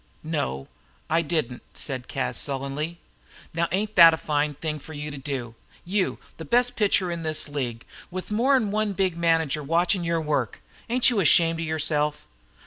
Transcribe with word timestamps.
"No, 0.23 0.67
I 1.11 1.21
didn't," 1.21 1.61
said 1.75 2.07
Cas, 2.07 2.35
sullenly. 2.35 2.97
"Now, 3.53 3.67
ain't 3.71 3.95
that 3.97 4.15
a 4.15 4.17
fine 4.17 4.55
thing 4.55 4.79
for 4.79 4.93
you 4.93 5.11
to 5.11 5.17
do? 5.19 5.53
You, 5.85 6.17
the 6.37 6.43
best 6.43 6.75
pitcher 6.75 7.11
in 7.11 7.21
this 7.21 7.47
league, 7.47 7.85
with 8.09 8.31
more 8.31 8.55
'n 8.55 8.71
one 8.71 8.93
big 8.93 9.15
manager 9.15 9.61
watchin' 9.61 10.03
your 10.03 10.19
work! 10.19 10.59
Ain't 10.89 11.11
you 11.11 11.19
ashamed 11.19 11.59
of 11.59 11.67
yourself?" 11.67 12.25